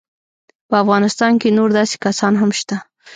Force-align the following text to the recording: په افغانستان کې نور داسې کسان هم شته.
په 0.67 0.75
افغانستان 0.83 1.33
کې 1.41 1.55
نور 1.57 1.69
داسې 1.77 1.95
کسان 2.05 2.33
هم 2.41 2.51
شته. 2.59 2.77